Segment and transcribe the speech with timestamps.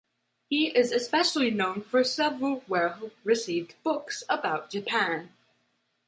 [0.49, 5.29] He is especially known for several well-received books about Japan.